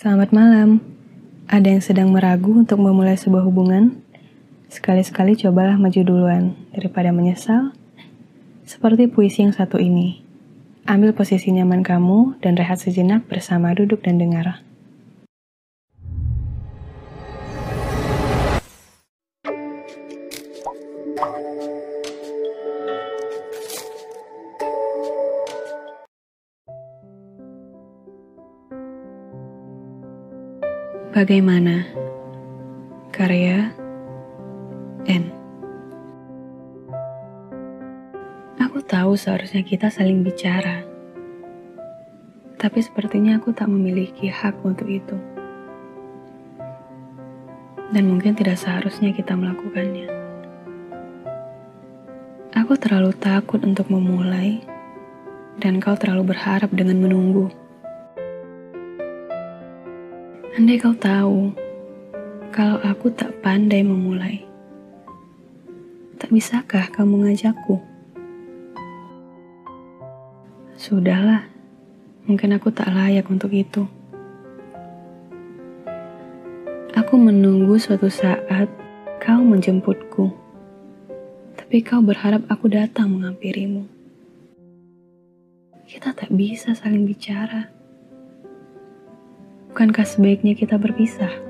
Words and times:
Selamat 0.00 0.32
malam. 0.32 0.80
Ada 1.44 1.76
yang 1.76 1.84
sedang 1.84 2.08
meragu 2.08 2.56
untuk 2.56 2.80
memulai 2.80 3.20
sebuah 3.20 3.44
hubungan? 3.44 4.00
Sekali-sekali 4.72 5.36
cobalah 5.36 5.76
maju 5.76 6.00
duluan 6.00 6.56
daripada 6.72 7.12
menyesal. 7.12 7.76
Seperti 8.64 9.12
puisi 9.12 9.44
yang 9.44 9.52
satu 9.52 9.76
ini. 9.76 10.24
Ambil 10.88 11.12
posisi 11.12 11.52
nyaman 11.52 11.84
kamu 11.84 12.40
dan 12.40 12.56
rehat 12.56 12.80
sejenak 12.80 13.28
bersama 13.28 13.76
duduk 13.76 14.00
dan 14.00 14.16
dengar. 14.16 14.64
Bagaimana? 31.10 31.90
Karya 33.10 33.74
N. 35.10 35.26
Aku 38.62 38.78
tahu 38.78 39.18
seharusnya 39.18 39.66
kita 39.66 39.90
saling 39.90 40.22
bicara. 40.22 40.86
Tapi 42.54 42.78
sepertinya 42.78 43.42
aku 43.42 43.50
tak 43.50 43.66
memiliki 43.66 44.30
hak 44.30 44.62
untuk 44.62 44.86
itu. 44.86 45.18
Dan 47.90 48.06
mungkin 48.06 48.38
tidak 48.38 48.62
seharusnya 48.62 49.10
kita 49.10 49.34
melakukannya. 49.34 50.06
Aku 52.54 52.78
terlalu 52.78 53.10
takut 53.18 53.58
untuk 53.66 53.90
memulai, 53.90 54.62
dan 55.58 55.82
kau 55.82 55.98
terlalu 55.98 56.30
berharap 56.30 56.70
dengan 56.70 57.02
menunggu. 57.02 57.50
Andai 60.60 60.76
kau 60.76 60.92
tahu, 60.92 61.56
kalau 62.52 62.76
aku 62.84 63.08
tak 63.16 63.32
pandai 63.40 63.80
memulai, 63.80 64.44
tak 66.20 66.28
bisakah 66.28 66.84
kamu 66.92 67.16
mengajakku? 67.16 67.80
Sudahlah, 70.76 71.48
mungkin 72.28 72.60
aku 72.60 72.68
tak 72.76 72.92
layak 72.92 73.24
untuk 73.32 73.48
itu. 73.56 73.88
Aku 76.92 77.16
menunggu 77.16 77.80
suatu 77.80 78.12
saat 78.12 78.68
kau 79.16 79.40
menjemputku, 79.40 80.28
tapi 81.56 81.80
kau 81.80 82.04
berharap 82.04 82.44
aku 82.52 82.68
datang 82.68 83.16
menghampirimu. 83.16 83.88
Kita 85.88 86.12
tak 86.12 86.28
bisa 86.28 86.76
saling 86.76 87.08
bicara. 87.08 87.79
Bukankah 89.70 90.02
sebaiknya 90.02 90.58
kita 90.58 90.74
berpisah? 90.82 91.49